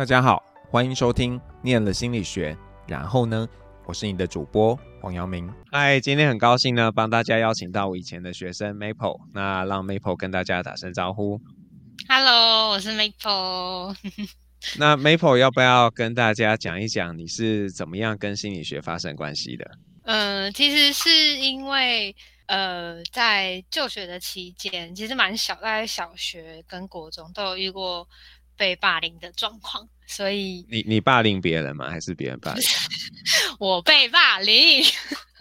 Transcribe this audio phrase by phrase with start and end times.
[0.00, 2.54] 大家好，欢迎收听《念了心理学》，
[2.88, 3.46] 然后呢，
[3.84, 5.52] 我是你的主播黄阳明。
[5.70, 11.38] 嗨，今天很高兴呢，帮大家邀请到我以前的学生 Maple，那让 Maple 跟大家打声招呼。
[12.08, 13.94] Hello，我是 Maple。
[14.80, 19.70] 那 Maple 要不要跟大家讲一讲你是怎么样跟心理学发生关系的？
[20.04, 28.08] 嗯、呃，其实是因为呃，在就学的期间，其实蛮小，大概小学跟国中都有遇过。
[28.60, 31.88] 被霸凌的状况，所以你你霸凌别人吗？
[31.88, 32.62] 还是别人霸凌？
[33.58, 34.84] 我被霸凌，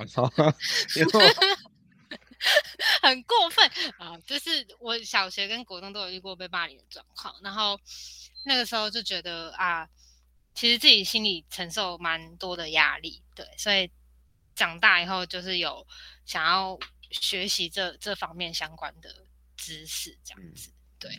[3.02, 4.18] 很过分啊！
[4.26, 7.77] 就是我小学跟国中都有遇过被霸凌的状况，然后
[8.46, 9.86] 那个时候就觉得啊，
[10.55, 13.91] 其实自己心里承受蛮多的压力，对，所以
[14.55, 15.86] 长大以后就是有
[16.26, 16.80] 想要
[17.12, 19.13] 学习这这方面相关的
[19.58, 21.12] 知识，这样子，对。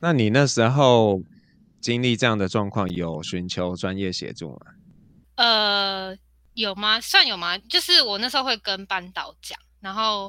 [0.00, 1.22] 那你那时候
[1.80, 4.58] 经历这样的状况，有寻求专业协助吗？
[5.36, 6.16] 呃，
[6.54, 6.98] 有吗？
[7.00, 7.58] 算有吗？
[7.58, 10.28] 就是我那时候会跟班导讲，然后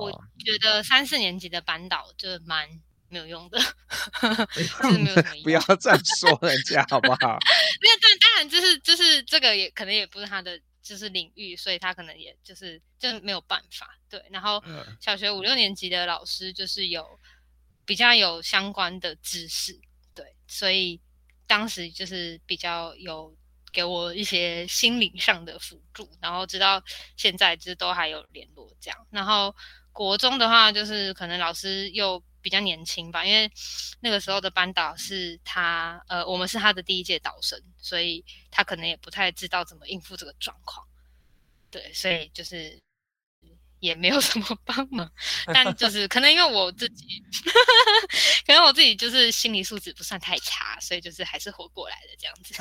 [0.00, 2.68] 我觉得三四年级的班导就蛮
[3.08, 3.58] 没有用的，
[4.52, 5.42] 就是没有什么用。
[5.44, 7.38] 不要再 说人家好不好？
[7.82, 13.96] 没有，但当然就是就是这个也可能也不是他的就是领域，所以他可能也就是就没有办法。
[14.10, 14.60] 对，然后
[15.00, 17.06] 小学五六年级的老师就是有。
[17.86, 19.78] 比较有相关的知识，
[20.14, 21.00] 对，所以
[21.46, 23.36] 当时就是比较有
[23.72, 26.82] 给我一些心灵上的辅助，然后直到
[27.16, 29.06] 现在就是都还有联络这样。
[29.10, 29.54] 然后
[29.92, 33.50] 国中的话，就是可能老师又比较年轻吧，因为
[34.00, 40.86] 那个时候的班导是他，呃，我们是他的第一届导生，所以他可能也不太知道怎么应付这个状况，
[41.70, 42.80] 对，所以就是。
[43.84, 45.10] 也没有什么帮忙，
[45.52, 47.22] 但就是可能因为我自己，
[48.46, 52.54] 可能我自己就是心理素质不算太差，所以就是还是活过来的这样子。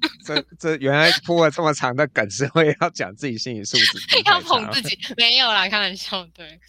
[0.24, 6.26] 这这原来铺了这么长的梗，是会要讲自己心理素质，要捧自己，没有啦，开玩笑。
[6.26, 6.60] 对。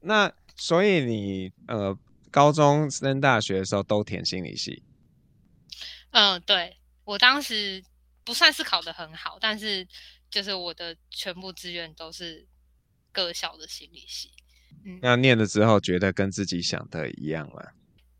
[0.00, 1.96] 那所以你呃，
[2.32, 4.82] 高中升大学的时候都填心理系？
[6.10, 7.82] 嗯，对，我当时
[8.24, 9.86] 不算是考得很好，但是。
[10.32, 12.48] 就是我的全部资源都是
[13.12, 14.32] 各校的心理系，
[14.84, 17.62] 嗯，那念了之后觉得跟自己想的一样吗？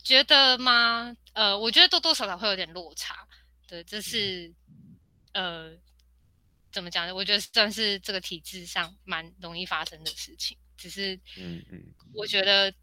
[0.04, 1.16] 觉得吗？
[1.32, 3.26] 呃，我觉得多多少少会有点落差，
[3.66, 4.52] 对，这是、
[5.32, 5.78] 嗯、呃，
[6.70, 7.14] 怎么讲呢？
[7.14, 12.74] 我觉得算是这个体制上蛮容易发生的事情，只是，嗯嗯，我觉得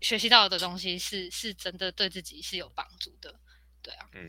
[0.00, 3.34] 学习到的东西是是真的对自己是有帮助的，
[3.82, 4.24] 对啊，嗯。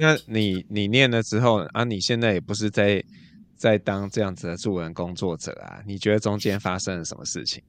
[0.00, 3.04] 那你你念了之后啊，你现在也不是在
[3.54, 5.82] 在当这样子的助人工作者啊？
[5.86, 7.62] 你觉得中间发生了什么事情？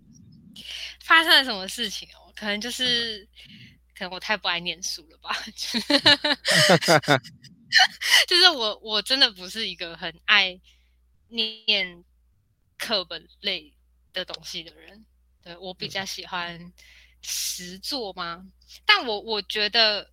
[1.03, 2.31] 发生了什么事情哦？
[2.33, 5.35] 可能就是，嗯、可能我太不爱念书了吧。
[8.27, 10.57] 就是我我真的不是一个很爱
[11.27, 12.01] 念
[12.77, 13.73] 课本类
[14.13, 15.05] 的东西的人。
[15.43, 16.71] 对，我比较喜欢
[17.21, 18.41] 实作吗？
[18.41, 18.51] 嗯、
[18.85, 20.09] 但我我觉得。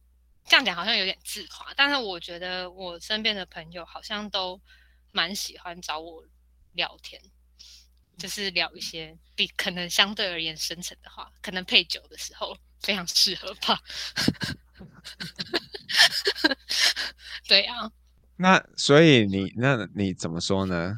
[0.49, 4.59] 这样讲好像有点自夸，但是我觉得我身边的朋友好像都
[5.13, 6.25] 蛮喜欢找我
[6.73, 7.21] 聊天，
[8.17, 13.79] 就是聊一些比可能相对而言深层的话，可能配酒的时候非常适合吧。
[17.47, 17.91] 对啊，
[18.37, 20.97] 那所以你那你怎么说呢？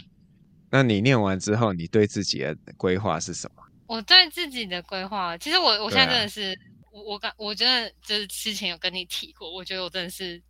[0.70, 3.64] 那你念完之后，你对自己的规划是什么？
[3.88, 6.56] 我对自己的规划，其实我我现在真的是。
[6.90, 10.42] 我我感我觉得就是之前有跟你提过，我觉得我真的是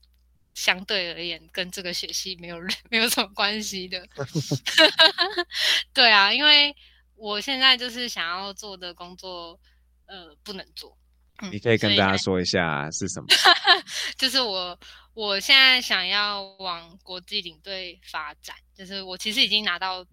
[0.54, 2.58] 相对而言跟这个学习没有
[2.90, 4.06] 没有什么关系的。
[5.92, 6.74] 对啊，因为
[7.14, 9.58] 我现在就是想要做的工作，
[10.06, 10.96] 呃，不能做。
[11.50, 13.26] 你可以跟大家说一下是什么？
[14.18, 14.78] 就是我
[15.14, 20.04] 我现在想要往国际领队发展，就是我其实已经拿到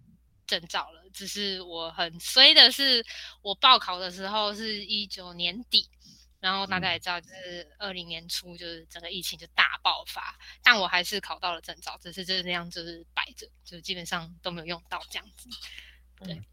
[0.46, 3.06] 证照了，只是我很衰的是，
[3.42, 5.90] 我报考的时候是一九年底。
[6.40, 15.50] 然后大家也知道，就是二零年初，就是整个疫情就大爆发，嗯、但我还是考到了证照，只是就是那样，就是摆着，就基本上都没有用到这样子。
[16.20, 16.46] 对，嗯、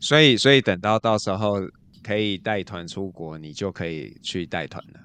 [0.00, 1.60] 所以所以等到到时候
[2.02, 5.00] 可以带团出国，你就可以去带团了。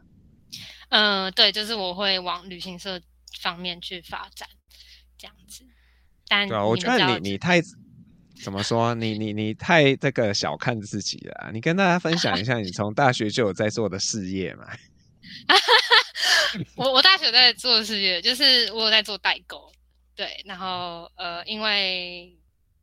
[0.90, 3.00] 嗯、呃，对，就是我会往旅行社
[3.42, 4.50] 方面去发展，
[5.18, 5.64] 这样子。
[6.28, 7.62] 但对啊，我觉得你你太。
[8.46, 8.94] 怎么说？
[8.94, 11.50] 你你你太这个小看自己了。
[11.52, 14.68] 你跟大家分享一下，你从大学就有在做的事业嘛？
[16.78, 19.72] 我我大学在做的事业就是我有在做代购，
[20.16, 22.38] 对，然后呃，因为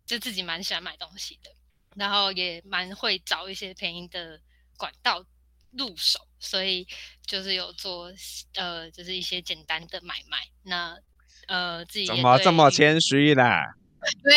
[0.05, 1.51] 就自己蛮喜欢买东西的，
[1.95, 4.41] 然后也蛮会找一些便宜的
[4.77, 5.25] 管道
[5.71, 6.85] 入手，所以
[7.25, 8.13] 就是有做
[8.57, 10.39] 呃，就是一些简单的买卖。
[10.65, 10.99] 那
[11.47, 13.77] 呃，自己怎么这么谦虚啦？
[14.23, 14.37] 对，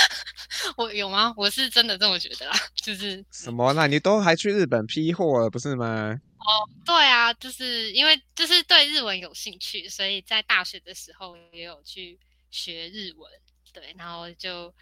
[0.76, 1.32] 我有吗？
[1.36, 3.86] 我是真的这么觉得啦，就是什么啦？
[3.86, 6.18] 你都还去日本批货了，不是吗？
[6.38, 12.18] 哦，对啊，就是因为就是对日文有兴趣，所以在大学的时候也有去
[12.50, 13.30] 学日文，
[13.72, 14.72] 对，然后就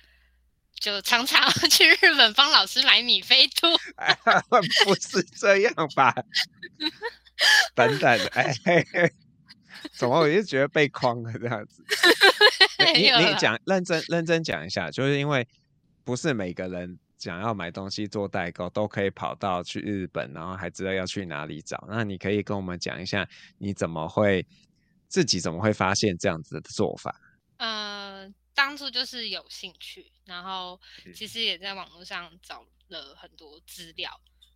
[0.79, 3.67] 就常常 去日本帮老师买米菲兔。
[3.97, 4.15] 哎，
[4.85, 6.15] 不是这样吧？
[7.75, 8.55] 等等，哎。
[9.93, 11.85] 怎么我就觉得被框了这样子？
[12.95, 15.47] 你你讲认真认真讲一下，就是因为
[16.05, 21.83] 不是每个人想要买东西做代购都可以跑到去日本，然后还知道要去哪里找。
[21.89, 23.27] 那你可以跟我们讲一下，
[23.59, 24.47] 你怎么会
[25.09, 27.15] 自己怎么会发现这样子的做法？
[27.57, 30.79] 呃，当初就是有兴趣，然后
[31.15, 34.11] 其实也在网络上找了很多资料，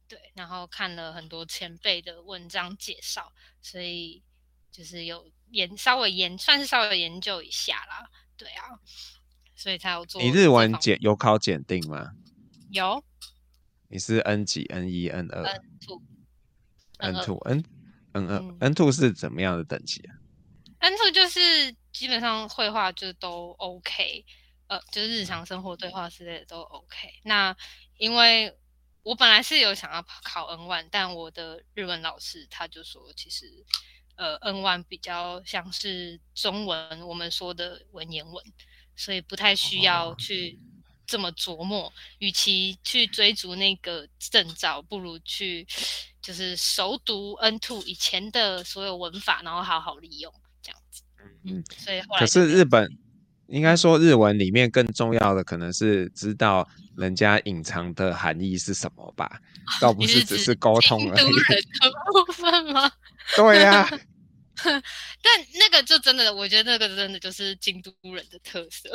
[0.06, 3.32] 对，然后看了很多前辈的文章介绍，
[3.62, 4.22] 所以。
[4.70, 8.78] 就是有研稍微研算是稍微研究一下啦，对啊，
[9.56, 10.22] 所以才有做。
[10.22, 12.12] 你日文检有考检定吗？
[12.70, 13.02] 有。
[13.88, 16.02] 你是 N 几？N 一、N 二？N two。
[16.98, 17.64] N two、N
[18.12, 20.14] N 二、N two 是怎么样的等级啊
[20.80, 24.24] ？N two 就是基本上绘画就都 OK，
[24.66, 27.08] 呃，就是日常生活对话之类的都 OK。
[27.24, 27.56] 那
[27.96, 28.54] 因为
[29.02, 33.46] 我本来是有想要考 N one，但我的日文老师他就说其实。
[34.18, 38.44] 呃，N one 比较像是中文我们说的文言文，
[38.96, 40.58] 所以不太需要去
[41.06, 41.92] 这么琢磨。
[42.18, 45.64] 与、哦、其去追逐那个证照，不如去
[46.20, 51.02] 就是熟读 N two 以前的所有文法，然后好好利用这样子。
[51.44, 52.90] 嗯，所以后来可是日本
[53.46, 59.40] 应该说日文里面更重要的可能是知道人家隐藏的含义是什么吧，
[59.80, 61.24] 倒不 是只是沟通而已。
[61.24, 61.90] 人的
[62.26, 62.90] 部分吗？
[63.36, 63.90] 对呀、啊，
[64.64, 68.90] 但那个就真的，我觉得那个真的就是京都人的特色，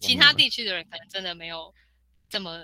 [0.00, 1.72] 其他地区的人可能真的没有
[2.28, 2.58] 这么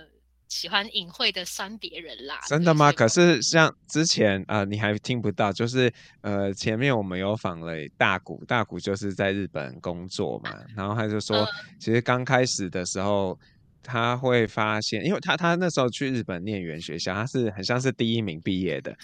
[0.49, 2.41] 喜欢隐晦的酸别人啦。
[2.47, 2.93] 真的吗？
[2.93, 5.91] 可是像之前啊、呃，你还听不到，就是
[6.21, 11.49] 呃，前面我们有访了大谷，大谷就是在日本工作嘛，然后他就说，
[11.81, 13.39] 其实刚开始的时候
[13.83, 18.95] 他会发现，因为他他那时候去日本念语言学校，他是很像是第一名毕业的，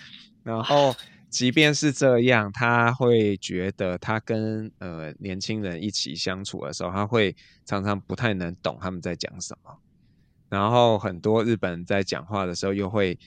[0.44, 0.94] 然后。
[1.30, 9.78] 即便是这样，他会觉得他跟呃年轻人一起相处的时候，他会常常不太能懂他们在讲什么。
[10.48, 13.18] 然后很多日本人在讲话的时候又会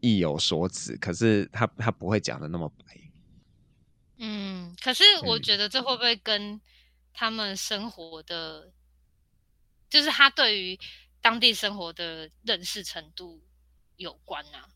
[0.00, 2.84] 意有所指，可是他他不会讲的那么白。
[4.18, 6.60] 嗯，可是我觉得这会不会跟
[7.14, 8.72] 他们生活的，嗯、
[9.88, 10.78] 就是他对于
[11.22, 13.42] 当地生活的认识程度
[13.96, 14.68] 有关啊？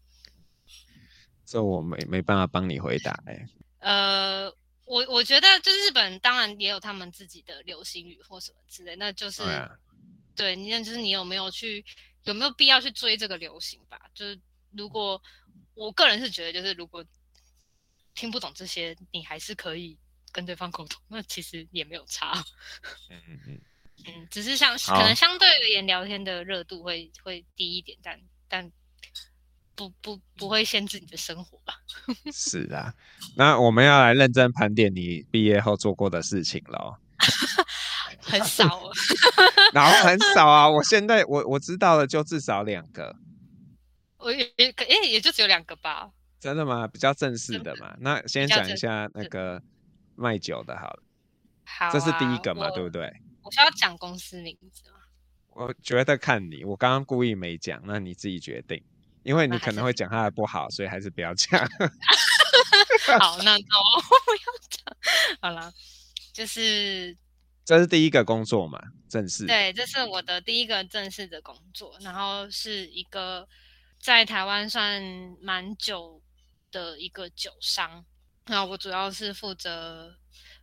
[1.51, 3.47] 这我没没办法帮你回答哎、欸。
[3.81, 4.49] 呃，
[4.85, 9.69] 我我觉得就是日本当然也有他们自己的流行语或什么之类，那就是、啊、
[10.37, 11.85] 对，你就是你有没有去
[12.23, 14.01] 有没有必要去追这个流行吧？
[14.15, 15.21] 就是如果
[15.75, 17.05] 我个人是觉得，就是如果
[18.15, 19.99] 听不懂这些，你还是可以
[20.31, 22.45] 跟对方沟通，那其实也没有差。
[23.09, 23.61] 嗯嗯嗯
[24.07, 28.71] 嗯，只是像可能相对而言聊天的热度会会低一点，但但。
[29.81, 31.73] 不不不会限制你的生活吧？
[32.31, 32.93] 是啊，
[33.35, 36.97] 那我们要来认真盘点你毕业后做过的事情喽。
[38.21, 38.83] 很少，
[39.73, 40.69] 然后很少啊！
[40.69, 43.17] 我现在我我知道的就至少两个。
[44.19, 46.11] 我也也也也就只有两个吧。
[46.39, 46.87] 真的吗？
[46.87, 47.97] 比较正式的嘛。
[48.01, 49.63] 那先讲一下那个
[50.15, 51.03] 卖酒的好了。
[51.65, 53.11] 好、啊，这是第一个嘛，对不对？
[53.43, 54.99] 我需要讲公司名字吗？
[55.49, 58.83] 我觉得看你，我刚刚故意没讲，那你自己决定。
[59.23, 61.61] 因为你可能会讲他的不好，所以还是不要讲。
[63.19, 64.97] 好，那我不要讲。
[65.43, 65.73] 好了，
[66.33, 67.17] 就是
[67.65, 69.47] 这是第一个工作嘛，正式。
[69.47, 73.47] 对，这是我的第一个正式的工作，然后是一个
[73.99, 75.03] 在台湾算
[75.41, 76.23] 蛮久
[76.71, 78.05] 的一个酒商。
[78.47, 80.17] 那我主要是负责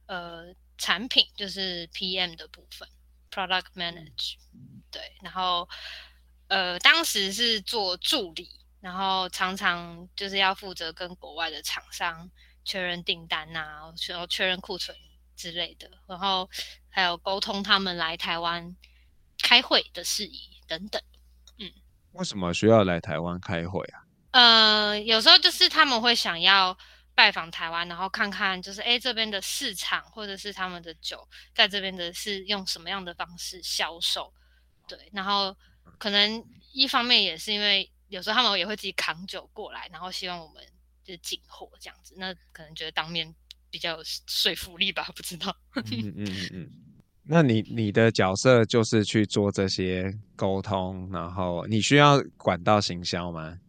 [0.07, 0.45] 呃
[0.77, 2.87] 产品，就是 PM 的部分
[3.31, 4.35] ，Product Manage。
[4.89, 5.67] 对，然后。
[6.47, 8.49] 呃，当时是做助理，
[8.79, 12.31] 然后常常就是要负责跟国外的厂商
[12.63, 14.95] 确认订单啊，然后确认库存
[15.35, 16.49] 之类的，然后
[16.89, 18.73] 还有沟通他们来台湾
[19.41, 21.01] 开会的事宜等等。
[21.59, 21.69] 嗯，
[22.13, 24.05] 为什么需要来台湾开会啊？
[24.31, 26.77] 呃，有时候就是他们会想要
[27.13, 34.33] 拜访台湾，然后看看就是哎这边的市场或者是他们的酒在这边的是用什么样的方式销售，
[34.87, 35.53] 对，然后。
[35.97, 40.63] 可能一方面也是因为有时候他们也会自己扛酒过来，然后希望我们
[41.03, 43.33] 就是进货这样子，那可能觉得当面
[43.69, 45.55] 比较有说服力吧，不知道。
[45.75, 46.71] 嗯嗯嗯嗯。
[47.29, 53.59] 那你你的角色就是去做这些沟通，然后你需要管道行销吗？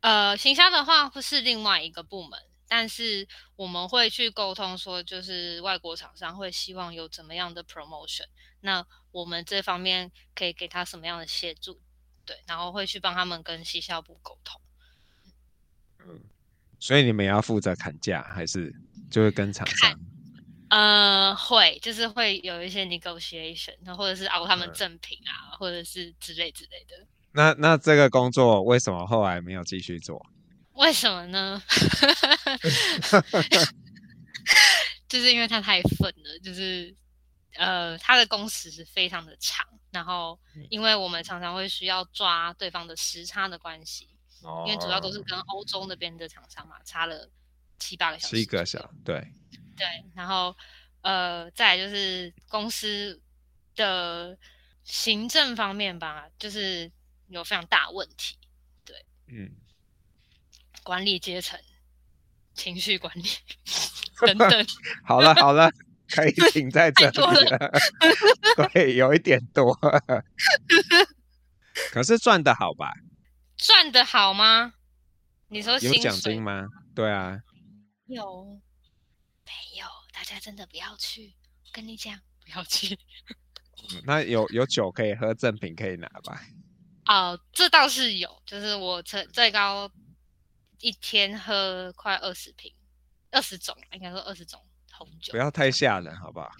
[0.00, 3.26] 呃，行销的话会是另外一个部门，但是
[3.56, 8.26] 我们会去沟通说，就是外国厂商会希望有怎么样的 promotion，
[8.60, 11.80] 那我们这方面可以给他什么样的协助，
[12.24, 14.60] 对，然后会去帮他们跟西校部沟通。
[16.06, 16.20] 嗯，
[16.78, 18.74] 所以你们也要负责砍价，还是
[19.10, 19.98] 就会跟厂商？
[20.70, 27.06] 呃，会，就是会有一些 negotiation，或者是熬他们赠品啊，嗯、或者是之类之类的。
[27.32, 30.24] 那那这个工作为什么后来没有继续做？
[30.76, 31.62] 为什么呢？
[35.08, 36.94] 就是因为他太愤了，就是
[37.58, 40.38] 呃，他的工时是非常的长，然后
[40.70, 44.08] 因为我们常常会需要抓对方的时差的关系，
[44.42, 47.28] 哦、因为主要都是跟欧洲那边的厂商嘛，差了
[47.80, 49.32] 七八个小时，七个小时，对。
[49.76, 50.56] 对，然后
[51.02, 53.20] 呃，再来就是公司
[53.76, 54.36] 的
[54.82, 56.90] 行政方面吧，就是
[57.28, 58.36] 有非常大问题。
[58.84, 59.50] 对，嗯，
[60.82, 61.60] 管理阶层、
[62.54, 63.28] 情绪管理
[64.26, 64.66] 等等。
[65.04, 65.70] 好了好了，
[66.10, 67.16] 可以停在这里
[67.50, 67.58] 了。
[67.58, 67.72] 了
[68.72, 69.74] 对，有一点多，
[71.90, 72.92] 可是赚的好吧？
[73.56, 74.74] 赚的好吗？
[75.48, 76.66] 你说有奖金吗？
[76.94, 77.38] 对啊，
[78.06, 78.60] 有。
[79.46, 81.34] 没有，大家真的不要去。
[81.64, 82.94] 我跟你讲，不要去。
[83.94, 86.38] 嗯、那有有酒可以喝，赠品可以拿吧？
[87.08, 89.90] 哦，这倒是有，就是我最最高
[90.80, 92.70] 一天喝快二十瓶，
[93.30, 94.62] 二十种，应该说二十种
[94.98, 95.30] 红酒。
[95.32, 96.50] 不要太吓人，好不好？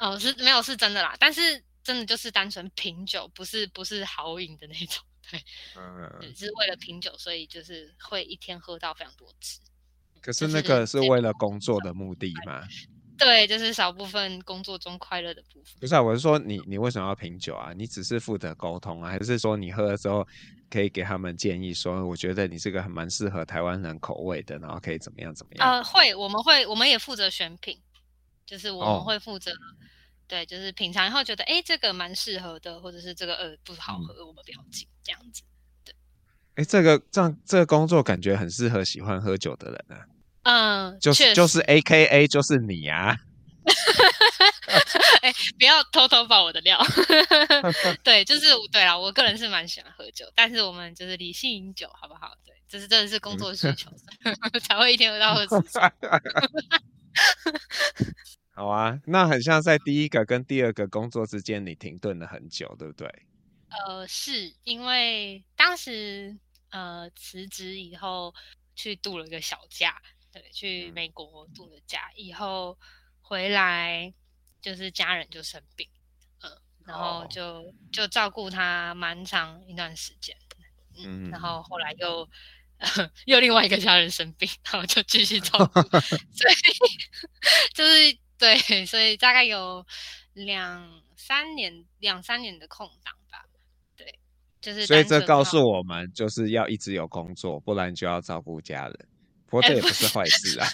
[0.00, 5.44] 哦，是没有是真的啦，但是真的就是单纯品酒，不是不是豪饮的那种，对，
[5.76, 9.60] 嗯，是为了品酒，所以就是会一天喝到非常多次。
[10.22, 12.62] 可是那个是为了工作的目的吗？
[13.20, 15.74] 对，就是少部分工作中快乐的部分。
[15.78, 17.72] 不是啊，我是说你，你为什么要品酒啊？
[17.76, 20.26] 你只是负责沟通啊，还是说你喝了之后
[20.70, 25.70] 可以给他们建议，说我觉得你这个还蛮适合台湾人口味的，然后可以怎么样怎么样？
[25.70, 27.78] 呃，会，我们会，我们也负责选品，
[28.46, 29.56] 就是我们会负责，哦、
[30.26, 35.42] 对，就是品尝然后觉得，哎，这个蛮适合的，或者是这个呃不好喝，嗯、我们不要进这样子。
[35.84, 35.94] 对
[36.54, 40.06] 哎，这个这样这个工作感觉很适合喜欢喝酒的人啊。
[40.42, 43.16] 嗯，就是就是 A K A 就是你啊。
[45.22, 46.80] 哎，不要偷偷爆我的料。
[48.02, 52.32] 对，就是对啦，我个人是蛮喜欢喝酒，但是我们就是理性饮酒，好不好？
[52.44, 53.90] 对，这是真的是工作需求，
[54.60, 55.48] 才会一天喝到二十。
[58.54, 63.08] 好啊，那很像在第一个跟第二个工作之间，你停顿了很久，对不对？
[63.86, 66.36] 呃，是因为当时
[66.70, 68.34] 呃辞职以后
[68.74, 70.00] 去度了个小假，
[70.32, 72.78] 对，去美国度了假以后
[73.20, 74.12] 回来，
[74.60, 75.88] 就是家人就生病，
[76.42, 77.74] 嗯、呃，然后就、oh.
[77.92, 80.36] 就照顾他蛮长一段时间，
[80.96, 81.30] 嗯，mm.
[81.30, 82.28] 然后后来又、
[82.78, 86.54] 呃、 又另外一个家人生病，然后就继续照顾， 所以
[87.74, 89.84] 就是对，所以大概有
[90.32, 93.44] 两三年两三年的空档吧，
[93.96, 94.18] 对。
[94.60, 99.08] 就是，所以这告诉我们，就是要一直有工作，不然就要照顾家人。
[99.50, 100.66] 不过这也不是坏事啊，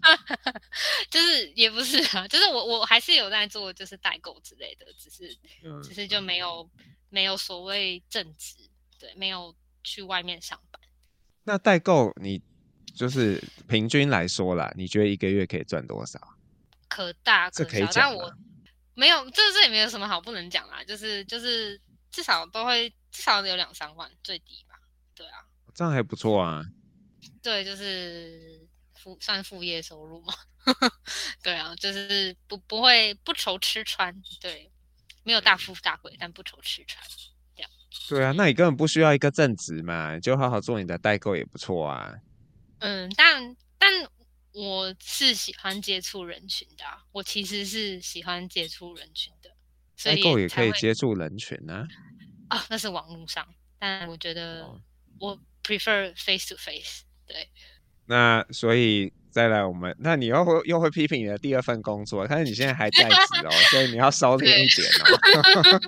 [1.10, 5.36] 就是也不是啊，就是我我还是有在做，就是代购之类的，只是
[5.82, 6.68] 只是就没有
[7.10, 8.56] 没有所谓正职，
[8.98, 9.54] 对，没有
[9.84, 10.80] 去外面上班。
[11.44, 12.40] 那代购你
[12.96, 16.18] 就是平均来说啦，你觉得一个月可以赚多少？
[16.88, 18.34] 可大可小，但我
[18.94, 21.80] 没有，这这也没有什么好不能讲啦，就是就是
[22.10, 22.92] 至少都会。
[23.12, 24.78] 至少有两三万最低吧，
[25.16, 26.64] 对啊，这样还不错啊。
[27.42, 30.34] 对，就是副算副业收入嘛。
[31.42, 34.70] 对啊，就是不不会不愁吃穿，对，
[35.22, 37.02] 没有大富大贵，但不愁吃穿，
[37.56, 37.70] 这样。
[38.08, 42.14] 对啊，那你根本不需要一个正职嘛，就好好做你的代购也不错啊。
[42.80, 43.90] 嗯，但但
[44.52, 49.50] 我是喜欢接触人群的啊，我其实是喜欢接触人群的，
[50.04, 51.88] 代购也可以接触人群啊。
[52.48, 54.68] 啊、哦，那是网络上，但我觉得
[55.18, 57.04] 我 prefer face to face。
[57.32, 57.48] 对，
[58.06, 65.80] 那所以再来我们，那你又会又会批评你的第二份工作，但是你现在还在职哦， 所以你要收敛一点哦。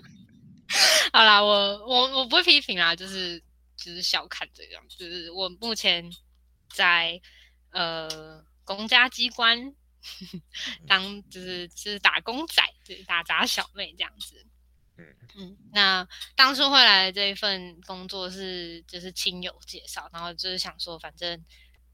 [1.13, 3.43] 好啦，我我我不会批评啦，就是
[3.77, 6.09] 就是小看这样，就是我目前
[6.73, 7.21] 在
[7.73, 9.75] 呃公家机关
[10.87, 14.47] 当就是就是打工仔，就是打杂小妹这样子。
[15.37, 21.43] 嗯，那当初会来的这一份工作是就是亲友介绍，然后就是想说，反正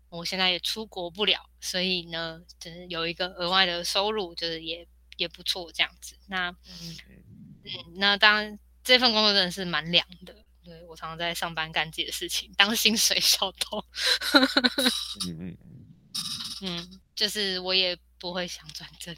[0.09, 4.87] 我现在也出国不了，所以呢，就是有一个额外的收入，就是也
[5.17, 6.17] 也不错这样子。
[6.27, 6.97] 那嗯，
[7.65, 10.35] 嗯，那当然这份工作真的是蛮凉的。
[10.65, 13.83] 对，我常常在上班干自己的事情，当薪水小偷。
[15.27, 15.59] 嗯嗯
[16.61, 19.17] 嗯，就是我也不会想转正。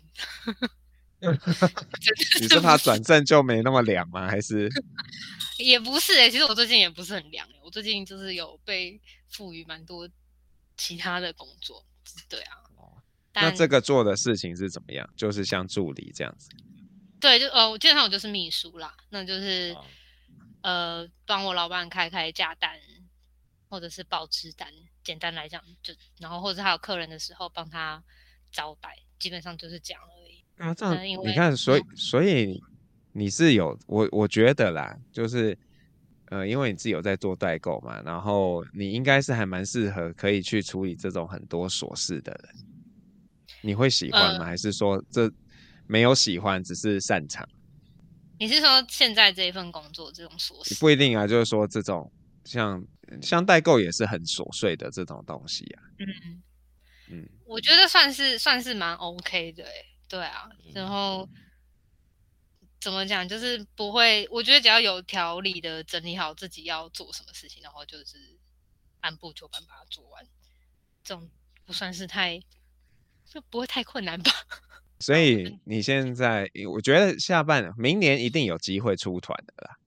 [2.41, 4.29] 你是怕转正就没那么凉吗？
[4.29, 4.69] 还是？
[5.59, 10.09] 也不是哎、欸，其实我最近也不是很凉、欸、我最近就是有被赋予蛮多
[10.77, 11.85] 其他的工作，
[12.29, 12.57] 对啊。
[12.77, 13.03] 哦、
[13.35, 15.09] 那这个做的事情是怎么样？
[15.17, 16.49] 就是像助理这样子。
[17.21, 19.75] 对，就呃，我基本上我就是秘书啦，那就是。
[19.77, 19.85] 哦
[20.63, 22.79] 呃，帮我老板开开价单，
[23.71, 24.71] 或者是报支单，
[25.03, 28.05] 简单来讲就，然后或者还有客人的时候帮他
[28.53, 30.03] 招待，基本上就是这样。
[30.61, 32.63] 啊，这样你看，所以所以
[33.13, 35.57] 你是有我我觉得啦，就是
[36.27, 42.55] 呃，因为你自己有在做代购嘛，然后你应该是还蛮适合可以去处理这种很多琐事的人。
[43.63, 44.41] 你会喜欢吗？
[44.41, 45.33] 呃、还是说这
[45.87, 47.49] 没有喜欢，只是擅长？
[48.39, 50.75] 你是说现在这一份工作这种琐事？
[50.77, 52.13] 不一定啊，就是说这种
[52.45, 52.85] 像
[53.23, 55.83] 像代购也是很琐碎的这种东西啊。
[55.99, 56.43] 嗯
[57.13, 59.65] 嗯，我觉得算是算是蛮 OK 的，
[60.11, 60.51] 对啊。
[60.75, 68.19] 然后、嗯、怎么讲，就是不会，我觉得只要有条理的整理好自己要做什么事情，然后就是
[69.01, 70.27] 按部就班把它做完，
[71.05, 71.31] 这种
[71.65, 72.39] 不算是太
[73.25, 74.33] 就不会太困难吧。
[74.99, 79.79] 所以你现在，我觉得下半明年一定有机会出团的啦。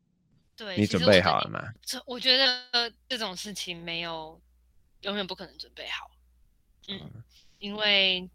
[0.56, 1.60] 对，你准备好了吗？
[1.84, 4.42] 这我觉得这种事情没有
[5.02, 6.10] 永远不可能准备好。
[6.88, 7.24] 嗯，嗯，
[7.60, 8.30] 因为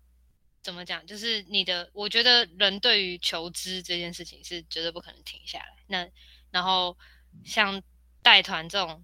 [0.68, 5.76] 怎么讲，就是你的，我觉得人对于求知这件事情是绝对不可能停下来。
[5.86, 6.06] 那
[6.50, 6.94] 然后
[7.42, 7.82] 像
[8.22, 9.02] 带团这种。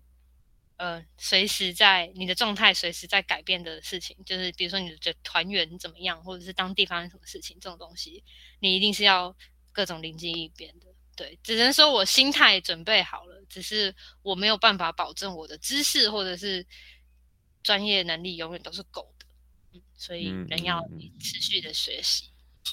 [0.76, 8.24] 呃，随时在你的状态随时在改变的事情，就是比如说你的团员怎么样，或者是当地发生什么事情，这种东西
[8.58, 9.34] 你一定是要
[9.70, 10.86] 各种灵机应变的。
[11.14, 16.66] 对，只能说我心态准备好了，只是我没有办法保证我的知识或者是
[17.62, 19.13] 专业能力永远都是够。
[19.96, 20.82] 所以人要
[21.18, 22.24] 持续的学习。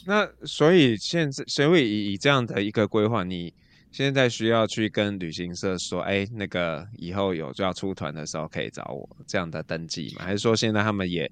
[0.06, 3.54] 那所以现在，所以以以这样的一个规划，你。
[3.94, 10.24] 现在需要去跟旅行社说，哎，那个以后有就要出团的时候可以找我这样的登记吗？
[10.24, 11.30] 还是说现在他们也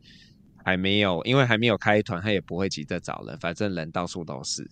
[0.65, 4.69] 还没有，因为还没有开团，他也不会急着找人，反正人到处都是。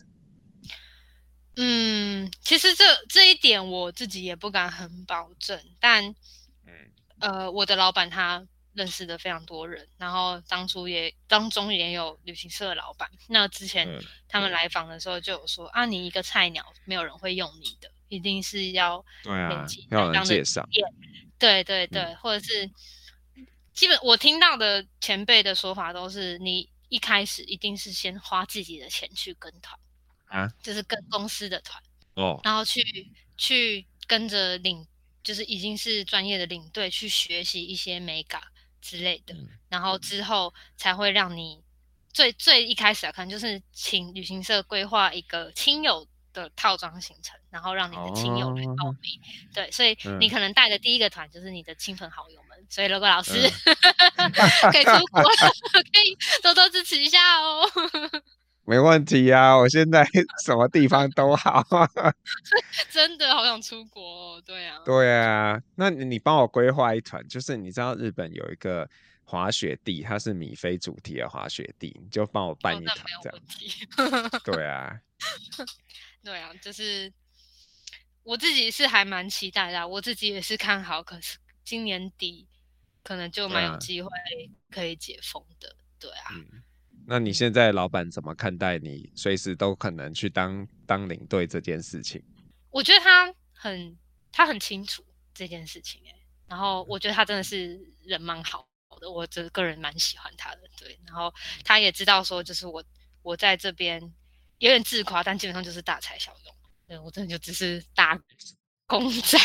[1.55, 6.03] 嗯，其实这这一点我自己也不敢很保证，但，
[6.65, 6.73] 嗯，
[7.19, 8.45] 呃，我的老板他。
[8.77, 13.09] 认识的非常多人，然后当初也当中也有旅行社的老板。
[13.27, 13.89] 那之前
[14.29, 20.63] 他们来访的时候就有说、嗯、啊，你一个菜鸟，没有人会用你的，一定是要对啊，要人介绍。
[21.39, 22.69] 对对对，嗯、或者是
[23.73, 29.79] 基本我听到的前辈的说法都是，你一开始一定是先花自己的钱去跟团
[30.27, 31.81] 啊，就是跟公司的团
[32.13, 32.81] 哦，然后去
[33.37, 34.87] 去跟着领，
[35.23, 38.41] 就是已经是专业的领队去学习一些美感。
[38.81, 39.35] 之类的，
[39.69, 41.61] 然后之后才会让你
[42.13, 49.19] 最最一开始啊，可能，就是请旅行社规划一个亲友的套装行程，然后让你的亲友来报名。
[49.19, 52.47] 哦、对，所以你可能带的第一个团就是你的亲朋好友们。
[52.69, 53.49] 所以，如果老师、
[54.15, 54.31] 嗯、
[54.71, 55.23] 可以出国，
[55.71, 57.69] 可以多多支持一下哦。
[58.67, 60.03] 没问题啊，我现在
[60.43, 61.63] 什么地方都好。
[62.91, 64.01] 真的好想出国
[64.35, 64.81] 哦，对啊。
[64.83, 68.85] 对啊，那你帮我规划一团，就是你知道日本有一个
[69.23, 73.39] 滑雪地，它是米菲主题的滑雪地，你就帮我办一团这样。
[74.43, 74.99] 对啊。
[76.21, 77.09] 对啊，就是
[78.23, 82.45] 我自己是还蛮期待的，我自己也是看好，可是今年底
[83.01, 84.09] 可能就蛮有机会
[84.69, 86.33] 可以解封的，对啊。
[86.35, 86.63] 嗯
[87.09, 92.21] 那你现在老板怎么看待你随时都可能去当当领队这件事情？
[92.69, 93.97] 我觉得他很
[94.29, 95.01] 他很清楚
[95.33, 96.01] 这件事情，
[96.47, 98.67] 然后我觉得他真的是人蛮好
[98.99, 100.99] 的，我这个人蛮喜欢他的，对。
[101.05, 102.83] 然后他也知道说，就是我
[103.21, 104.01] 我在这边
[104.57, 106.55] 有点自夸，但基本上就是大材小用，
[106.87, 108.21] 对，我真的就只是打
[108.87, 109.37] 工 仔。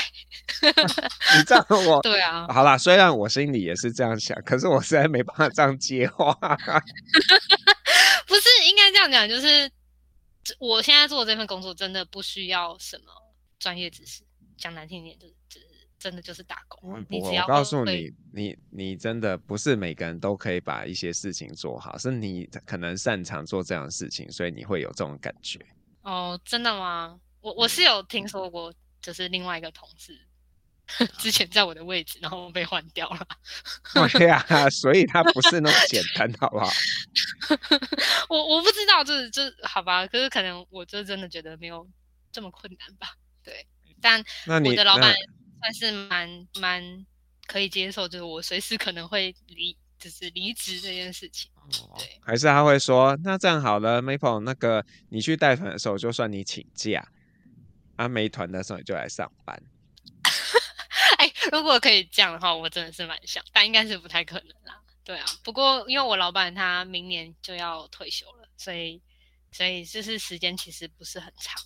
[0.62, 6.32] 你这样我对啊，好啦，虽然我心里也是这样想，可是我实在没办法这样接话。
[8.26, 9.70] 不是应该这样讲，就是
[10.58, 13.04] 我现在做的这份工作真的不需要什么
[13.58, 14.22] 专业知识，
[14.56, 15.66] 讲难听点就是，就是
[15.98, 17.04] 真的就是打工。
[17.08, 25.58] 你只要我告诉你，你你真的不是每个人都可以把一些事情做好，是你可能擅长做这样的事情，所以你会有这种感觉。
[26.02, 27.18] 哦，真的吗？
[27.40, 30.18] 我我是有听说过，就是另外一个同事。
[31.16, 33.26] 之前在我的位置，然后被换掉了。
[34.12, 36.68] 对、啊， 所以他不是那么简单，好不好？
[38.28, 40.06] 我我不知道，就是就好吧。
[40.06, 41.88] 可是可能我就真的觉得没有
[42.30, 43.14] 这么困难吧。
[43.42, 43.66] 对，
[44.02, 45.14] 但我的老板
[45.60, 47.06] 算是蛮蛮
[47.46, 51.50] 可以接受，就是我随时可能会离，就是离职这件事情。
[51.96, 57.08] 对，还是他会说，那这样好了，Maple，那个你去带团的时候，就算你请假，
[57.96, 59.62] 啊，没团的时候你就来上班。
[61.18, 64.80] 哎，如果可以这样的话，我真的是蛮想，但应该是不太可能啦。
[65.04, 69.02] 对啊，不过因为我老板他明年就要退休了，所以
[69.50, 71.60] 所以就是时间其实不是很长。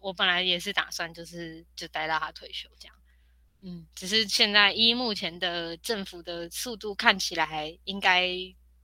[0.00, 2.94] 我本来也是打算就是就待到他退休这样。
[3.62, 8.30] 嗯，只是现在依目前的政府的速度看起来，应该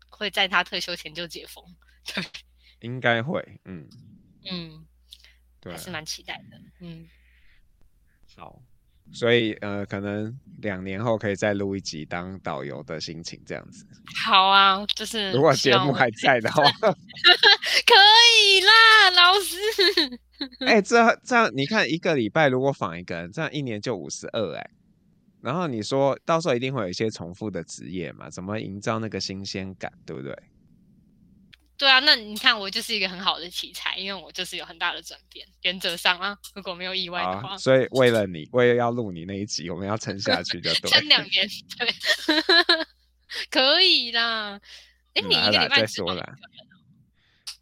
[0.09, 1.64] 会在他退休前就解封。
[2.07, 2.25] 对，
[2.81, 3.40] 应该会。
[3.64, 3.88] 嗯
[4.51, 4.93] 嗯，对，
[5.70, 6.61] 还是蛮期待的。
[6.81, 7.07] 嗯，
[8.37, 8.62] 好。
[9.12, 13.87] 所以呃，可能两年后可以再录一集当导游的心情这样子。
[14.24, 17.94] 好啊，就是如果节目还在的话， 可
[18.40, 19.59] 以啦，老师。
[20.66, 24.70] 哎、欸，这这样你看，一个礼拜如果访一个人，这样一年就五十二哎。
[25.42, 28.31] 然后你说到时候一定会有一些重复的职业嘛？
[28.31, 30.35] 怎么营造那个新鲜感，对不对？
[31.76, 35.44] 对啊，那你看我就是一个很好的题材，因为我就是有很大的转变。
[35.62, 40.90] 原则上啊，如果没有意外的话，啊、所以为了你，为了要录你那一集，我们要撑下去就对。
[40.90, 41.94] 撑两年，对，
[43.50, 44.60] 可以啦。
[45.14, 46.37] 哎，你一个礼拜再说啦。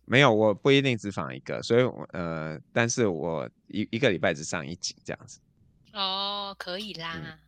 [0.05, 5.41] 没有，我不一定只访一个，所以我呃，但是我一一个礼拜只上一集这样子。
[5.95, 7.15] 哦，可以啦。
[7.17, 7.39] 嗯、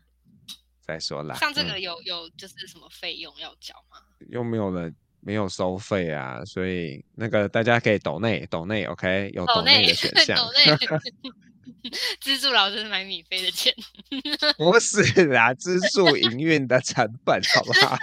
[0.80, 1.34] 再说啦。
[1.34, 3.98] 上这个有、嗯、有就是什么费用要交吗？
[4.30, 4.96] 又没有人。
[5.24, 10.38] 没有收费啊，所以那个大家可以抖内抖内，OK，有抖内的选 项。
[12.20, 13.74] 资助老师买米菲的钱，
[14.58, 17.96] 不是啦，资助营运的成本，好不好？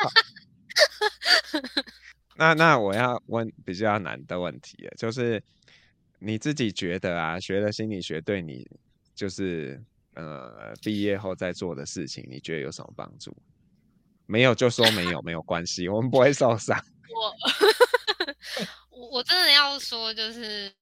[2.36, 5.42] 那那我要问比较难的问题了，就是
[6.20, 8.68] 你自己觉得啊，学了心理学对你，
[9.14, 9.80] 就是
[10.16, 13.36] 呃毕业后在做的事情，你觉得有什么帮助？
[14.26, 16.84] 没有就说没有，没有关系，我们不会受伤。
[17.14, 17.36] 我
[18.90, 20.74] 我我真的要说，就是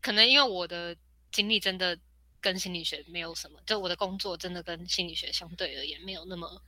[0.00, 0.96] 可能因为我的
[1.30, 1.98] 经历真的
[2.40, 6.62] 跟心理学没有什么，就我的工作真的跟心理学相对而言没有那么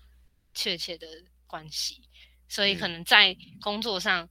[0.54, 1.06] 确切的
[1.46, 2.02] 关系，
[2.48, 4.28] 所以可能在工作上，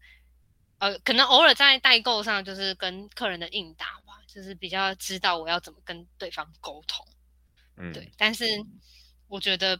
[0.79, 7.05] 嗯、呃，可能偶尔在代购上，就是跟客人的应答吧，就是比较知道我要怎么跟对方沟通，
[7.77, 8.11] 嗯，对。
[8.17, 8.45] 但是
[9.27, 9.79] 我觉得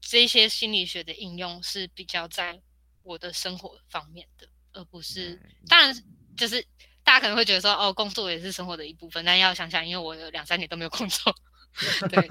[0.00, 2.60] 这些心理学的应用是比较在。
[3.08, 6.04] 我的生活方面的，而不是，当然
[6.36, 6.62] 就是
[7.02, 11.34] 大家可能会觉得说，哦，工作也是生活的一部分，但要想想，因为我有两三年都没有工作，
[12.10, 12.28] 对，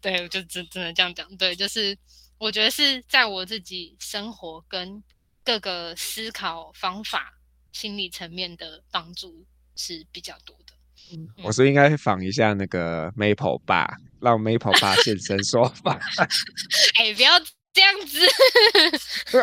[0.00, 1.94] 对，我就只只能这样讲，对，就是
[2.38, 5.04] 我觉得是在我自己生活跟
[5.44, 7.34] 各个思考方法、
[7.72, 9.44] 心理层面的帮助
[9.76, 10.72] 是比较多的。
[11.12, 13.86] 嗯，我是应该访一下那个 Maple 爸，
[14.22, 16.00] 让 Maple 爸现身说法。
[16.96, 17.32] 哎、欸，不要。
[17.74, 18.20] 这样子，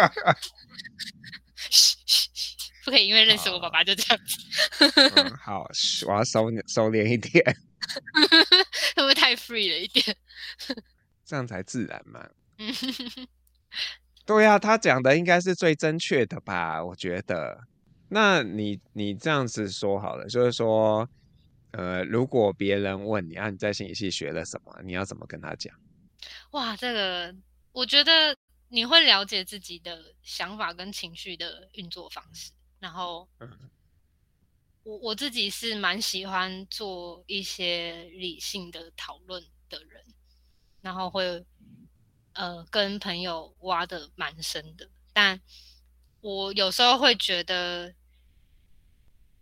[2.86, 4.38] 不可以，因为认识我爸爸就这样子。
[5.16, 5.70] 嗯、好，
[6.08, 7.44] 我要收收敛一点，
[8.96, 10.16] 会不会太 free 了一点？
[11.26, 12.26] 这样才自然嘛。
[14.26, 16.82] 对呀、啊，他讲的应该是最正确的吧？
[16.84, 17.68] 我觉得。
[18.14, 21.08] 那你你这样子说好了，就是说，
[21.72, 25.74] 呃，如果别人问你啊，你在心理系学了什么，你要怎么跟他讲？
[26.52, 27.36] 哇，这个。
[27.74, 28.36] 我觉得
[28.68, 33.30] 你会了解自己的想法跟情绪的运作方式，然后，
[34.84, 40.06] 我我自己是蛮喜欢做一些理性的讨论的人，
[40.82, 41.46] 然后会
[42.34, 45.40] 呃跟朋友挖的蛮深的，但
[46.20, 47.94] 我有时候会觉得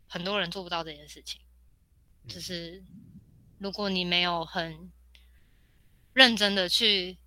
[0.07, 1.41] 很多人做不到这件事情，
[2.27, 2.83] 就是
[3.57, 4.91] 如果你没有很
[6.13, 7.17] 认真的去。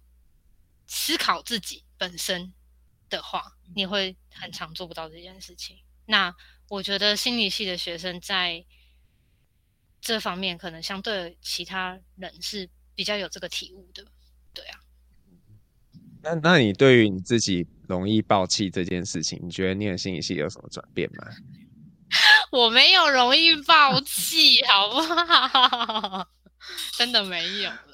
[0.94, 2.52] 思考自己本身
[3.09, 5.78] 的话，你会很常做不到这件事情。
[6.05, 6.35] 那
[6.68, 8.62] 我觉得心理系的学生在
[10.02, 14.05] 这方面，可能相对其他人是比较有这个体悟的。
[14.52, 14.81] 对啊。
[16.22, 21.26] 那那你对于你自己容易爆气这件事情，你觉得念心理系有什么转变吗？
[22.52, 26.28] 我没有容易爆气，好不好？
[26.98, 27.91] 真的没有啦。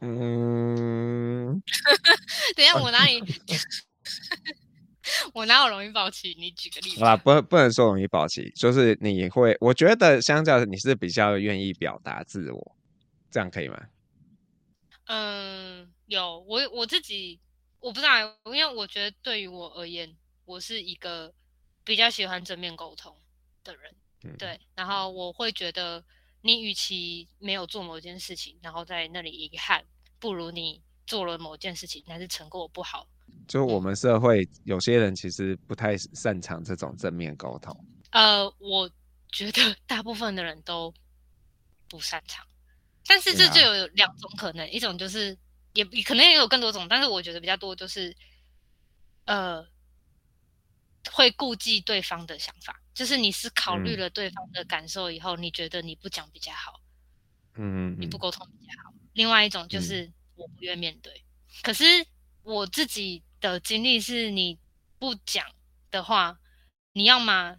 [0.00, 1.62] 嗯，
[2.56, 3.20] 等一下，我哪里？
[5.34, 6.34] 我哪有容易爆气？
[6.38, 7.00] 你举个例子。
[7.00, 12.76] 好啦，不不能说容易爆气，就是你会，我觉得相较你是比较愿意表达自我，
[13.30, 13.78] 这样可以吗？
[15.06, 17.40] 嗯，有我我自己
[17.80, 21.32] 我不知道，因为我觉得对于我而言，我是一个
[21.84, 23.16] 比较喜欢正面沟通
[23.64, 24.60] 的人，嗯、对。
[24.76, 26.04] 然后我会觉得，
[26.42, 29.84] 你与其没有做某件事情，然后在那里遗憾，
[30.18, 33.06] 不如你做了某件事情，但是成果不好。
[33.46, 37.74] 就我们社会、嗯、有些人其实不太擅长这种正面沟通。
[38.10, 38.90] 呃，我
[39.30, 40.92] 觉得 大部分的人都
[41.88, 42.46] 不擅长。
[43.06, 45.36] 但是这就有两种可能，啊、一种就是
[45.72, 48.16] 也可能也有更多种，但是我觉得比较多就是，
[49.24, 49.66] 呃，
[51.10, 56.80] 会顾忌对方的想法，就是你是考虑了对方的感受以后，嗯、你觉得你不讲比较好，
[57.54, 58.92] 嗯，你不沟通比较好。
[59.12, 61.24] 另外一种就是我不愿面对，嗯、
[61.62, 61.84] 可是
[62.42, 64.58] 我自己的经历是，你
[64.98, 65.46] 不讲
[65.90, 66.38] 的话，
[66.92, 67.56] 你要么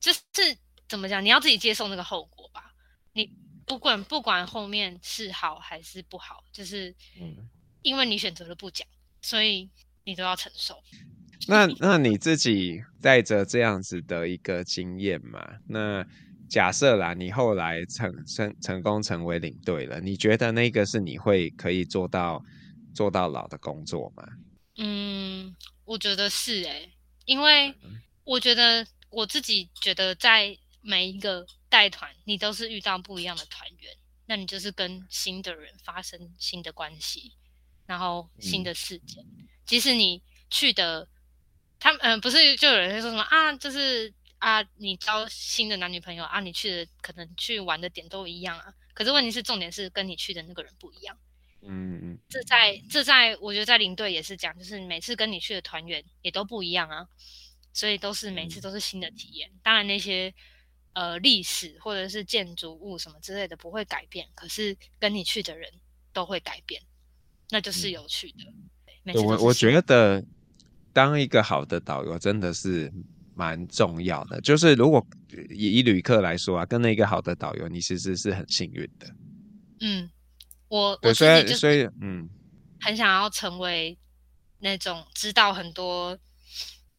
[0.00, 0.20] 就是
[0.88, 2.74] 怎么讲，你要自己接受那个后果吧，
[3.12, 3.32] 你。
[3.64, 6.94] 不管不管后面是好还是不好，就是
[7.80, 8.86] 因为你选择了不讲，
[9.22, 9.70] 所以
[10.02, 10.82] 你都要承受。
[11.48, 15.40] 那那你自己带着这样子的一个经验嘛？
[15.66, 16.06] 那
[16.48, 22.44] 假设啦，你后来成成成功成为领队了，你觉得那个是你会可以做到
[22.94, 24.24] 做到老的工作吗？
[24.76, 26.92] 嗯，我觉得是诶、欸，
[27.24, 27.74] 因为
[28.24, 30.56] 我觉得我自己觉得在。
[30.84, 37.34] 每一个带团，你都是遇到不一样的团员，那你就是跟新的人发生新的关系，
[37.86, 39.22] 然后新的事件。
[39.22, 41.06] 嗯、即使你去的，
[41.82, 48.72] 他们嗯、呃，不是就有人会说什么啊，就是啊，你交新的男女朋友啊，你去的可能去玩的点都一样啊。
[48.94, 51.18] 可是问题是，重点是跟你去的那个人不一样。
[51.62, 57.08] 嗯嗯，这在这在我觉得在领队也是讲，就是每次跟你去的团员也都不一样啊，
[57.72, 59.50] 所以都是每次都是新的体验。
[59.52, 60.32] 嗯、当然那些。
[60.94, 65.72] 呃，历史或者是建筑物什么之类的不会改变，可是跟你去的人
[66.12, 66.82] 都会改变，
[67.48, 68.44] 那就是有趣的。
[69.06, 70.22] 嗯、我我觉得
[70.92, 72.92] 当一个好的导游真的是
[73.34, 74.40] 蛮重要的。
[74.40, 75.06] 就是如果
[75.50, 79.06] 以以旅客来说啊，跟那个好的导游，你其实是很幸运的。
[79.80, 80.10] 嗯，
[80.68, 82.28] 我我，所以所以嗯，
[82.80, 83.98] 很想要成为
[84.58, 86.18] 那种知道很多。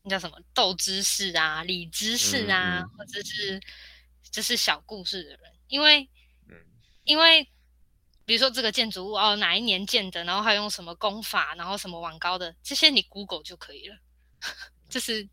[0.06, 3.58] 那叫什么豆知识啊、理知识啊，嗯嗯、或者是
[4.30, 6.02] 就是小故事的人，因为，
[6.50, 6.58] 嗯、
[7.06, 7.48] 因为
[8.26, 13.98] 比如说这个建筑物哦，哪一年建的，然后还用什么工法，然后什么网高的，这些你 Google 就可以了。
[14.90, 15.28] 就是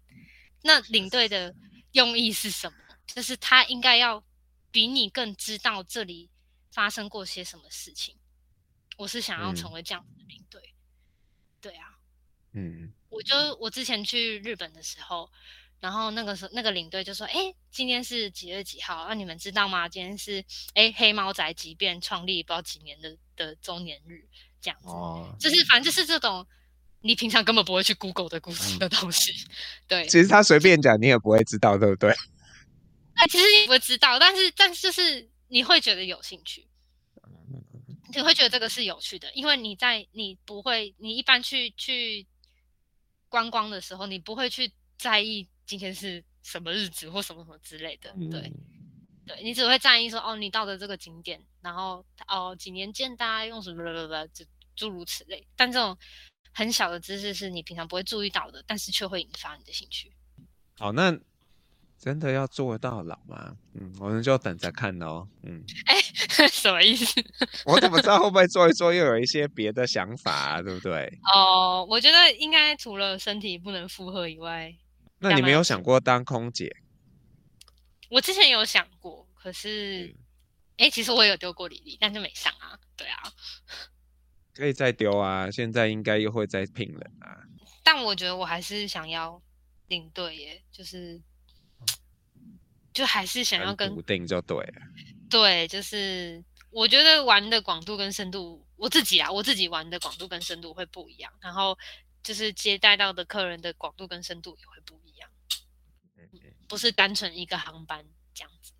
[0.62, 1.54] 那领队的
[1.92, 2.78] 用意是什么？
[3.06, 4.22] 就是他应该要
[4.70, 6.30] 比你更知道这里
[6.72, 8.16] 发生过些什么事情。
[8.96, 10.60] 我是想要成为这样的领队。
[10.62, 11.98] 嗯、对啊，
[12.52, 12.92] 嗯。
[13.08, 15.30] 我就我之前去日本的时候，
[15.80, 19.04] 然后那个时候那个领队就说：“哎，今天是几月几号？
[19.06, 19.88] 那、啊、你们知道吗？
[19.88, 24.22] 今天是哎黑猫宅急便创立不知道几年的的周年日，
[24.60, 24.88] 这样子。
[24.88, 26.46] 哦，就是反正就是这种
[27.00, 29.32] 你平常根本不会去 Google 的故事的东西。
[29.32, 29.50] 嗯、
[29.88, 32.10] 对，其实他随便讲你也不会知道，对不对？
[33.16, 36.68] 哎，其实你不会知道，但是但是就是你会觉得有兴趣，
[38.14, 42.26] 你会觉得这个是有趣的，因为你在你不会你一般去去。
[43.32, 48.52] 观光的时候，你不会去在意今天是什么日子或什么什么之类的，对，嗯、
[49.24, 55.46] 对，你只会在意说哦，你到的这个景点，然后哦几年见，大家用什么什么就诸如此类。
[55.54, 55.96] 但这种
[56.52, 60.12] 很小的知识是你平常不会注意到的，但是却会引发你的兴趣。
[60.76, 61.16] 好，那。
[62.02, 63.54] 真的要做到老吗？
[63.74, 65.28] 嗯，我们就等着看喽。
[65.42, 66.00] 嗯，哎，
[66.48, 67.22] 什么意思？
[67.66, 70.62] 我怎么知道会不会做一做又有一些别的想法啊？
[70.64, 71.12] 对不对？
[71.34, 74.74] 哦，我觉得应该除了身体不能负荷以外，
[75.20, 76.74] 那你没有想过当空姐？
[78.08, 80.14] 我之前有想过，可是，
[80.76, 82.78] 哎、嗯，其实我也有丢过履历，但是没上啊。
[82.96, 83.32] 对啊，
[84.54, 85.50] 可以再丢啊！
[85.50, 87.44] 现在应该又会再聘人啊。
[87.84, 89.40] 但我觉得我还是想要
[89.86, 91.22] 领队耶，就是。
[92.92, 94.82] 就还是想要跟固定就对了，
[95.30, 101.78] 对，就是我觉得玩的广度跟深度，我自己啊，我自己玩的广度跟深度会不一样，然后
[102.20, 105.09] 就是接待到的客人的广度跟深度也会不一样，
[106.70, 108.02] 不是单纯一个航班
[108.32, 108.72] 这样子。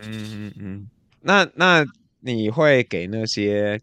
[0.00, 1.86] 嗯嗯嗯，那那
[2.18, 3.80] 你会给那些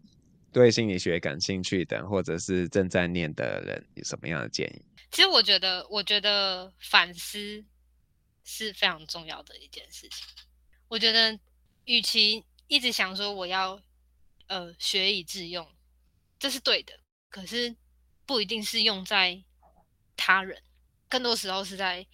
[0.52, 4.84] 对心理学感兴趣的，或者是正在念的人有什么样的建议？
[5.10, 7.64] 其实我觉得，我觉得反思。
[8.44, 10.26] 是非常重要的一件事情。
[10.88, 11.38] 我觉得，
[11.84, 13.80] 与其一直想说我要
[14.48, 15.64] 呃学以致用，
[16.40, 16.92] 这是对的。
[17.28, 17.76] 可是
[18.26, 19.44] 不一定是用在
[20.16, 20.60] 他人，
[21.08, 22.04] 更多时候是在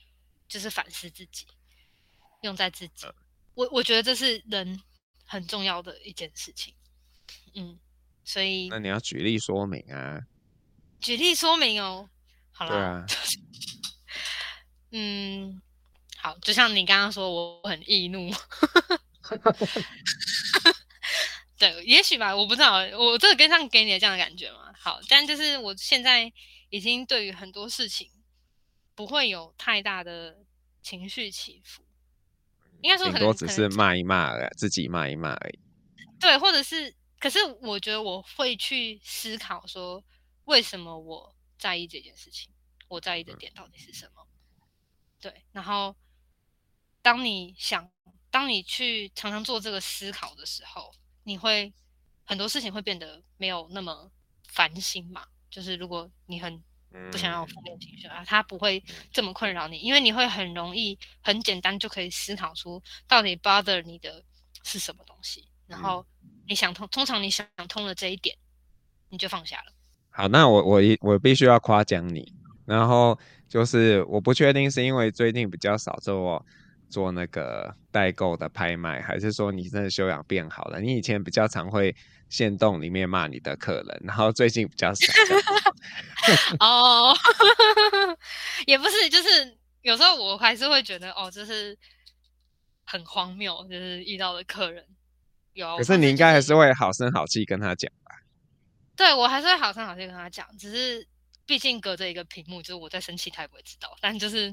[0.48, 1.46] 就是反思自己，
[2.42, 3.06] 用在自己。
[3.54, 4.80] 我我觉得这是人
[5.26, 6.74] 很重要的一件事情。
[7.54, 7.78] 嗯，
[8.24, 10.20] 所以那你要举例说明啊。
[11.00, 12.08] 举例说明哦。
[12.50, 12.70] 好了。
[12.70, 13.06] 对啊。
[14.90, 15.60] 嗯，
[16.16, 18.32] 好，就像你刚刚说，我很易怒。
[21.58, 24.72] 对，也许吧，我不知道，我这个跟上给你的这样的感觉嘛。
[24.78, 26.32] 好，但就是我现在
[26.70, 28.10] 已经对于很多事情
[28.98, 30.44] 不会有太大的
[30.82, 31.84] 情绪起伏，
[32.82, 35.60] 应该说很多只是骂一骂而已，自己骂一骂而已。
[36.18, 40.02] 对，或者是，可是我觉得我会去思考说，
[40.46, 42.50] 为什么我在意这件事情？
[42.88, 44.26] 我在意的点到底是什么？
[44.60, 44.66] 嗯、
[45.20, 45.94] 对，然后
[47.00, 47.88] 当你想，
[48.32, 50.92] 当你去常常做这个思考的时候。
[51.24, 51.70] 你会
[52.24, 54.10] 很多事情会变得没有那么
[54.44, 55.28] 烦心嘛？
[55.50, 56.64] 就是如果你很
[57.10, 64.22] 不想要负面情绪啊，它不会这么困扰你，因为你会很容易、很简单就可以思考出到底 bother 你的
[64.64, 66.04] 是什么东西，然后
[66.46, 68.36] 你想通，通常你想通了这一点，
[69.08, 69.72] 你就放下了。
[70.10, 72.32] 好，那我我我必须要夸奖你，
[72.66, 76.44] 然后就是我不确定是因为最近比较少做。
[76.90, 80.80] 做那个代购的拍卖，还是说你真的修养变好了？
[80.80, 81.94] 你以前比较常会
[82.28, 85.12] 限动里面骂你的客人，然后最近比较少。
[86.60, 87.16] 哦，
[88.66, 91.76] 也不是，就是有时候我还是会觉得，哦，就是
[92.84, 94.84] 很荒谬，就是遇到的客人
[95.54, 95.76] 有。
[95.76, 98.14] 可是你应该还是会好声好气跟他讲吧？
[98.96, 101.06] 对，我还是会好声好气跟他讲，只是
[101.46, 103.96] 毕竟隔着一个屏幕，就是我在生气，他也不会知道。
[104.00, 104.50] 但就是，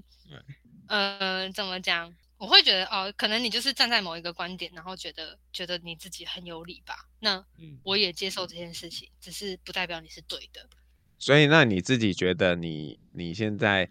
[0.87, 2.13] 嗯、呃，怎么讲？
[2.37, 6.93] 我会觉得哦，可能你就是站在某一个观点，然后觉得觉得你自己很有理吧。
[7.25, 7.43] 那
[7.83, 10.69] 我也接受这件事情，只是不代表你是对的。
[11.17, 13.89] 所以，那你自己觉得你你现在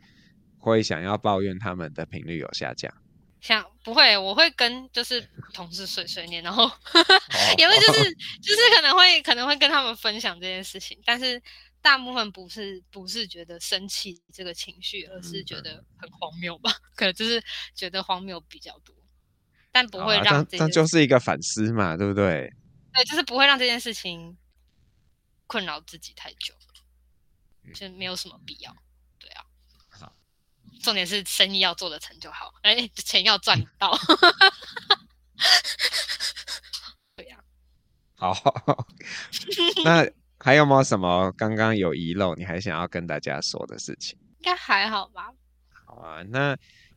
[0.59, 2.91] 会想要抱怨他们的频率有下降？
[3.41, 6.71] 想不会，我会跟就是同事碎碎念，然后
[7.59, 11.43] 也会就是就是可能会可能会跟他们分享这件事情，但是。
[11.85, 16.73] 大部分不是不是觉得生气这个情绪，而是觉得很荒谬吧？
[16.97, 17.45] 可能就是
[17.75, 18.97] 觉得荒谬比较多，
[19.71, 22.51] 但不会让这，这就是一个反思嘛，对不对？
[22.95, 24.37] 对，就是不会让这件事情
[25.47, 26.55] 困扰自己太久，
[27.75, 28.75] 就没有什么必要。
[29.19, 29.45] 对啊，
[29.91, 30.15] 好，
[30.83, 33.97] 重点是生意要做得成就好，哎，钱要赚到。
[37.17, 37.43] 对呀，
[38.17, 38.35] 好，
[39.85, 40.09] 那。
[40.41, 44.19] 还有没有什么刚刚有遗漏，你还想要跟大家说的事情？
[44.41, 45.33] 应该还好吧。
[45.87, 46.55] 好啊，那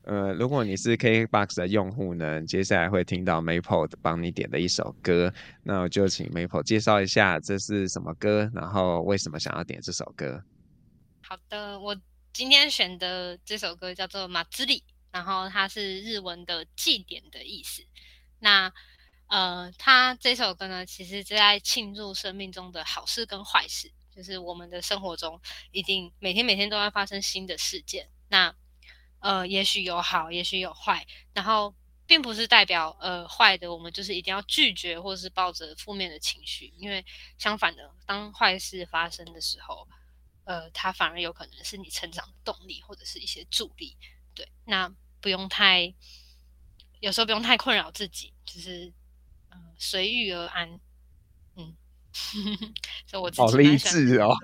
[0.08, 10.42] 呃，如果你是 K BOX 的用户呢，接下来会听到 Maple 帮你点的一首歌，那我就请 Maple 介绍一下这是什么歌，然后为什么想要点这首歌。
[11.22, 11.94] 好的，我
[12.32, 14.80] 今天选的这首歌叫做《马兹里》，
[15.12, 17.84] 然后它是日文的祭典的意思。
[18.40, 18.72] 那
[19.28, 25.38] 呃，它这首歌呢，其实是在庆祝生命中的好事跟坏事，就是我们的生活中
[25.72, 28.08] 一定每天每天都在发生新的事件。
[28.30, 28.56] 那
[29.20, 31.74] 呃，也许有好，也许有坏，然后
[32.06, 37.06] 并不是代表呃坏的，我们就是一定要拒绝或是抱着负面的情绪，因为
[37.38, 39.88] 相反的，当坏事发生的时候，
[40.46, 43.98] 呃，它反而有可能是你成长的动力或者是一些助力。
[44.34, 45.94] 对，那不用太，
[47.00, 48.94] 有时候不用太困扰自己，就是。
[49.80, 50.68] 随遇而安，
[51.56, 51.76] 嗯，
[53.06, 54.36] 所以我好励志哦。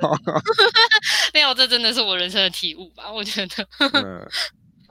[1.33, 3.11] 没有，这真的是我人生的体悟吧？
[3.11, 3.67] 我觉得。
[3.79, 4.29] 嗯，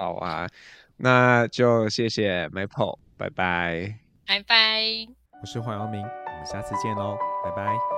[0.03, 0.49] 好啊，
[0.97, 3.95] 那就谢谢 Maple，拜拜，
[4.27, 4.83] 拜拜。
[5.41, 7.92] 我是黄耀明，我们下次见喽，拜拜。